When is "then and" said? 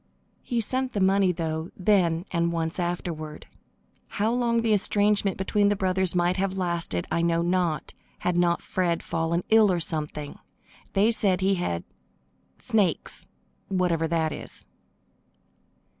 1.77-2.51